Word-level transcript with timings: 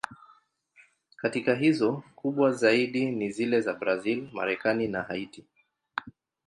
Katika 1.15 1.55
hizo, 1.55 2.03
kubwa 2.15 2.51
zaidi 2.51 3.11
ni 3.11 3.31
zile 3.31 3.61
za 3.61 3.73
Brazil, 3.73 4.29
Marekani 4.33 4.87
na 4.87 5.01
Haiti. 5.01 5.45